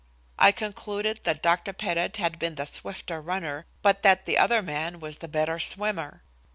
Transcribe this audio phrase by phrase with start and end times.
[0.39, 1.73] I concluded that Dr.
[1.73, 6.23] Pettit had been the swifter runner, but that the other man was the better swimmer.